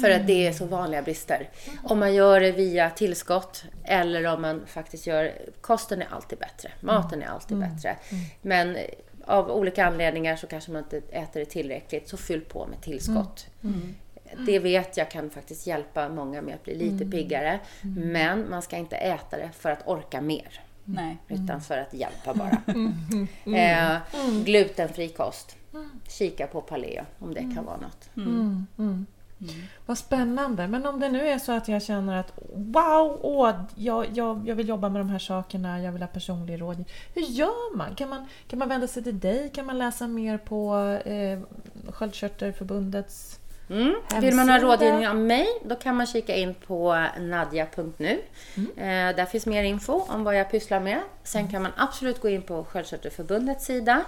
[0.00, 1.48] För att det är så vanliga brister.
[1.82, 5.32] Om man gör det via tillskott eller om man faktiskt gör...
[5.60, 6.72] Kosten är alltid bättre.
[6.80, 7.96] Maten är alltid bättre.
[8.42, 8.76] Men
[9.26, 13.46] av olika anledningar så kanske man inte äter det tillräckligt, så fyll på med tillskott.
[14.46, 17.60] Det vet jag kan faktiskt hjälpa många med att bli lite piggare.
[17.96, 20.60] Men man ska inte äta det för att orka mer.
[20.84, 21.18] Nej.
[21.28, 22.62] Utan för att hjälpa bara.
[23.56, 23.98] Eh,
[24.44, 25.56] glutenfri kost.
[26.08, 28.10] Kika på paleo om det kan vara något.
[29.86, 30.68] Vad spännande.
[30.68, 34.54] Men om det nu är så att jag känner att wow, åh, jag, jag, jag
[34.54, 36.94] vill jobba med de här sakerna, jag vill ha personlig rådgivning.
[37.14, 37.94] Hur gör man?
[37.94, 39.50] Kan man, kan man vända sig till dig?
[39.54, 41.40] Kan man läsa mer på eh,
[41.92, 43.94] Sköldkörtelförbundets Mm.
[44.20, 48.20] Vill man ha rådgivning av mig, då kan man kika in på nadja.nu.
[48.76, 51.00] Eh, där finns mer info om vad jag pysslar med.
[51.22, 54.04] Sen kan man absolut gå in på Sköldkörtelförbundets sida.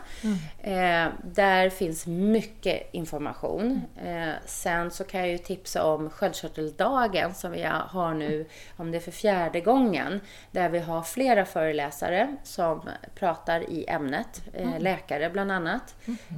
[0.63, 3.83] Eh, där finns mycket information.
[4.05, 8.99] Eh, sen så kan jag ju tipsa om Sköldkörteldagen som vi har nu, om det
[8.99, 10.21] är för fjärde gången.
[10.51, 12.81] Där vi har flera föreläsare som
[13.15, 15.95] pratar i ämnet, eh, läkare bland annat.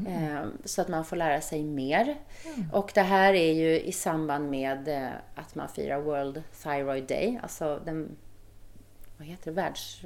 [0.09, 2.16] Eh, så att man får lära sig mer.
[2.72, 7.38] Och det här är ju i samband med eh, att man firar World Thyroid Day,
[7.42, 8.16] alltså den,
[9.16, 10.01] vad heter det, världs...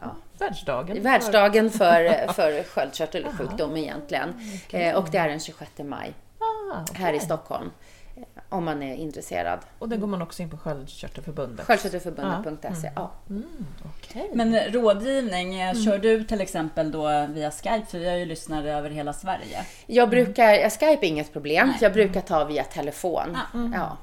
[0.00, 1.02] Ja, Världsdagen?
[1.02, 4.34] världsdagen för, för sköldkörtelsjukdom egentligen.
[4.70, 6.96] Eh, och det är den 26 maj Ah, okej.
[7.04, 7.70] här i Stockholm.
[8.18, 9.58] Eh, Om man är intresserad.
[9.78, 11.66] Och där går man också in på Sköldkörtelförbundet?
[11.66, 12.90] Sköldkörtelförbundet.se.
[12.96, 13.10] Ja.
[13.30, 13.44] Mm,
[13.84, 14.30] okej.
[14.34, 17.86] Men rådgivning, eh, kör du till exempel då via Skype?
[17.90, 19.66] För vi har ju lyssnare över hela Sverige.
[19.86, 21.72] Jag brukar, jag Skype är inget problem.
[21.80, 23.38] Jag brukar ta via telefon.
[23.74, 23.96] Ja.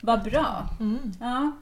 [0.00, 0.68] Vad bra!
[1.20, 1.52] Ja.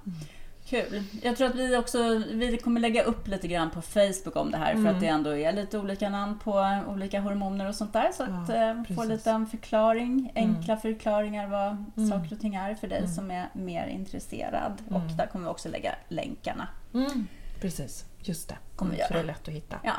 [0.69, 1.03] Kul.
[1.23, 4.57] Jag tror att vi också vi kommer lägga upp lite grann på Facebook om det
[4.59, 8.13] här för att det ändå är lite olika namn på olika hormoner och sånt där.
[8.13, 12.75] Så att Ja, eh, få lite en förklaring, enkla förklaringar vad saker och ting är
[12.75, 14.73] för dig som är mer intresserad.
[14.91, 16.69] Och där kommer vi också lägga länkarna.
[16.95, 17.27] Mm,
[17.61, 18.57] precis, just det.
[18.77, 19.23] Kommer vi Mm, så göra.
[19.23, 19.77] det är lätt att hitta.
[19.85, 19.95] Ja.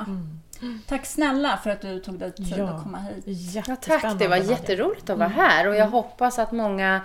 [0.88, 2.70] Tack snälla för att du tog dig tid Ja.
[2.70, 3.56] att komma hit.
[3.68, 7.02] Ja, tack, det var jätteroligt att vara här och jag hoppas att många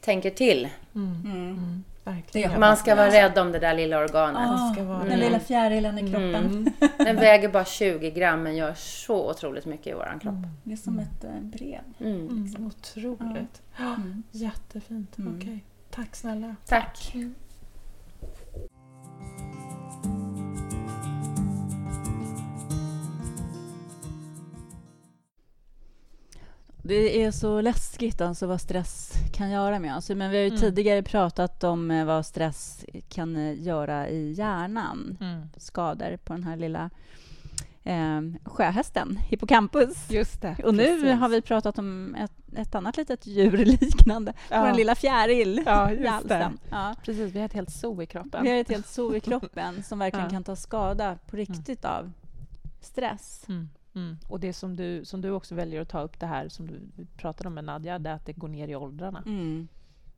[0.00, 0.68] tänker till.
[2.08, 2.16] Mm.
[2.16, 2.60] Verkligen.
[2.60, 4.48] Man ska vara rädd om det där lilla organet.
[4.50, 6.72] Ah, ska vara- den lilla fjärilen i kroppen.
[6.98, 10.34] Den väger bara 20 gram men gör så otroligt mycket i våran kropp.
[10.64, 11.80] Det är som ett eh, brev.
[12.00, 12.28] Mm.
[12.28, 13.62] Mm, otroligt.
[13.78, 14.22] Ja, Mm.
[14.30, 15.16] Jättefint.
[15.38, 15.64] Okej.
[15.90, 16.56] Tack snälla.
[16.66, 17.12] Tack.
[26.88, 30.10] Det är så läskigt alltså vad stress kan göra med oss.
[30.10, 35.16] Men vi har ju tidigare pratat om eh, vad stress kan eh, göra i hjärnan.
[35.20, 35.48] Mm.
[35.56, 36.90] Skador på den här lilla
[37.84, 40.10] eh, sjöhästen, hippocampus.
[40.10, 40.56] Just det.
[40.64, 41.20] Och nu precis.
[41.20, 44.32] har vi pratat om ett ett annat litet djur liknande.
[44.50, 44.66] Ja.
[44.66, 46.58] Vår lilla fjäril Ja, i halsen.
[46.70, 46.94] Ja.
[47.04, 48.44] Precis, vi har ett helt zoo i kroppen.
[48.44, 50.30] Vi har ett helt zoo i kroppen som verkligen Ja.
[50.30, 52.12] kan ta skada på riktigt av
[52.80, 53.44] stress.
[53.48, 53.68] Mm,
[53.98, 54.16] mm.
[54.28, 56.80] Och det som du, som du också väljer att ta upp det här som du
[57.16, 59.22] pratade om med Nadja, det är att det går ner i åldrarna.
[59.26, 59.68] Mm.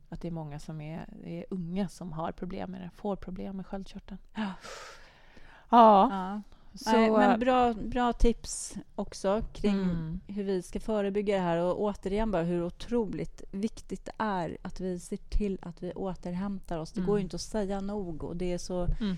[0.09, 3.57] Att det är många som är, är unga som har problem med det, får problem
[3.57, 4.19] med sköldkörteln.
[4.35, 4.53] Ja.
[5.71, 6.43] Ja, Ja.
[6.75, 6.91] så...
[6.93, 10.21] Nej, men bra, bra tips också kring Mm.
[10.27, 14.81] hur vi ska förebygga det här och återigen bara hur otroligt viktigt det är att
[14.81, 16.93] vi ser till att vi återhämtar oss.
[16.93, 17.09] Det Mm.
[17.09, 19.17] går ju inte att säga nog och det är så Mm.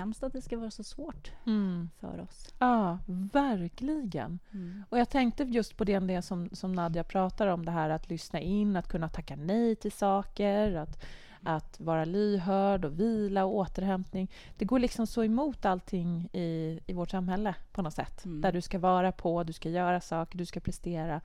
[0.00, 1.90] Hemskt att det ska vara så svårt Mm.
[2.00, 2.54] för oss.
[2.58, 2.98] Ja,
[3.32, 4.38] verkligen.
[4.52, 4.84] Mm.
[4.88, 8.10] Och jag tänkte just på det, det som, som Nadja pratar om, det här att
[8.10, 11.04] lyssna in, att kunna tacka nej till saker, att,
[11.42, 14.30] att vara lyhörd och vila och återhämtning.
[14.58, 18.24] Det går liksom så emot allting i, i vårt samhälle på något sätt.
[18.24, 18.40] Mm.
[18.40, 21.20] Där du ska vara på, du ska göra saker, du ska prestera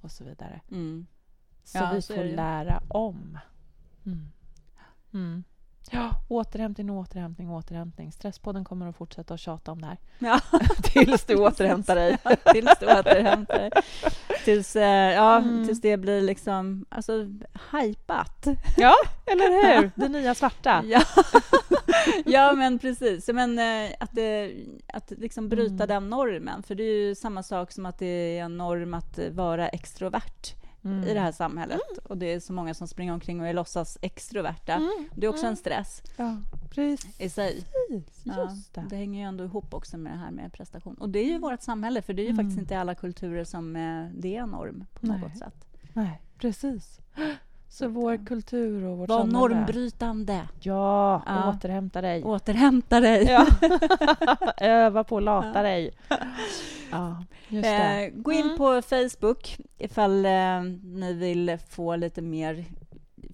[0.00, 0.60] och så vidare.
[0.70, 1.06] Mm.
[1.64, 3.38] Så Ja, vi så får lära om.
[5.90, 8.12] Ja, återhämtning, återhämtning, återhämtning.
[8.12, 9.98] Stresspodden kommer att fortsätta att tjata om det här.
[10.18, 10.40] Ja.
[10.82, 12.18] Tills du återhämtar dig.
[12.52, 13.70] tills du återhämtar dig.
[14.44, 15.66] Tills, ja, Mm.
[15.66, 18.46] tills det blir liksom alltså, hajpat.
[18.76, 18.94] Ja,
[19.26, 19.90] eller hur?
[19.94, 20.82] Det nya svarta.
[20.84, 21.02] Ja.
[22.24, 23.28] ja, men precis.
[23.28, 24.54] Men, eh, att det,
[24.92, 25.88] att liksom bryta Mm.
[25.88, 26.62] den normen.
[26.62, 30.54] För det är ju samma sak som att det är en norm att vara extrovert
[30.86, 31.04] Mm.
[31.08, 31.80] i det här samhället.
[32.04, 34.72] Och det är så många som springer omkring och är låtsas extroverta.
[34.72, 35.08] Mm.
[35.14, 35.50] Det är också Mm.
[35.50, 36.36] en stress Ja,
[36.70, 37.20] precis.
[37.20, 37.64] i sig.
[38.24, 38.84] Ja, det.
[38.90, 40.94] det hänger ju ändå ihop också med det här med prestation.
[40.94, 42.44] Och det är ju vårt samhälle, för det är ju Mm.
[42.44, 45.20] faktiskt inte alla kulturer som eh, det är norm på Nej.
[45.20, 45.66] något sätt.
[45.92, 46.98] Nej, precis.
[47.68, 49.38] Så vår kultur och vårt Var samhälle...
[49.38, 50.48] normbrytande.
[50.60, 51.50] Ja, Ja.
[51.50, 52.24] återhämta dig.
[52.24, 53.24] Återhämta dig.
[53.24, 53.46] Ja.
[54.56, 55.90] Öva på att lata dig.
[56.90, 58.04] Ja, just det.
[58.06, 58.56] Eh, gå in Mm.
[58.56, 62.64] på Facebook ifall eh, ni vill få lite mer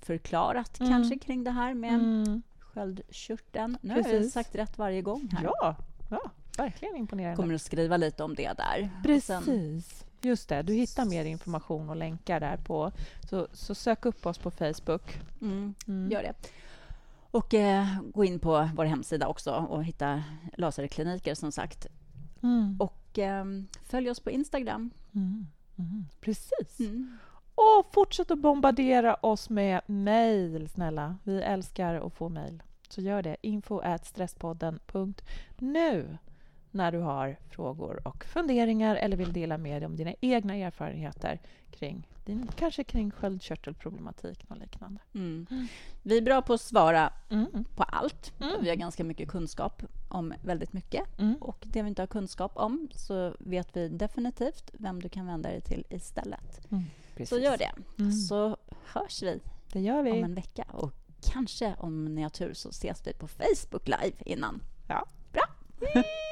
[0.02, 0.92] förklarat Mm.
[0.92, 2.42] kanske kring det här med Mm.
[2.58, 3.78] sköldkörteln.
[3.80, 4.32] Nu har jag Precis.
[4.32, 5.44] sagt rätt varje gång här.
[5.44, 5.76] Ja,
[6.10, 6.20] ja,
[6.58, 7.36] verkligen imponerande.
[7.36, 8.90] kommer att skriva lite om det där.
[9.16, 10.04] Och sen- Precis.
[10.22, 12.92] Just det, du hittar mer information och länkar där på.
[13.30, 15.20] Så, så sök upp oss på Facebook.
[15.40, 16.10] Mm, Mm.
[16.10, 16.34] Gör det.
[17.30, 20.22] Och eh, gå in på vår hemsida också och hitta
[20.56, 21.86] laserkliniker som sagt.
[22.42, 22.76] Mm.
[22.80, 23.44] Och eh,
[23.82, 24.90] följ oss på Instagram.
[25.14, 25.46] Mm.
[25.78, 26.04] Mm.
[26.20, 26.80] Precis.
[26.80, 27.18] Mm.
[27.54, 31.16] Och fortsätt att bombardera oss med mejl, snälla.
[31.24, 32.62] Vi älskar att få mejl.
[32.88, 33.36] Så gör det.
[33.42, 36.18] info stresspodden.nu
[36.72, 41.40] när du har frågor och funderingar eller vill dela med dig om dina egna erfarenheter
[41.70, 45.00] kring din, kanske kring sköldkörtelproblematik och liknande.
[45.14, 45.46] Mm.
[45.50, 45.66] Mm.
[46.02, 47.64] Vi är bra på att svara Mm.
[47.76, 48.32] på allt.
[48.40, 48.62] Mm.
[48.62, 51.18] Vi har ganska mycket kunskap om väldigt mycket.
[51.18, 51.34] Mm.
[51.40, 55.48] Och det vi inte har kunskap om så vet vi definitivt vem du kan vända
[55.48, 56.60] dig till istället.
[56.72, 56.84] Mm.
[57.26, 57.72] Så gör det.
[58.12, 59.40] Så hörs vi
[59.72, 60.10] Det gör vi.
[60.12, 60.64] om en vecka.
[60.72, 60.92] Och
[61.32, 64.60] kanske om ni har tur så ses vi på Facebook Live innan.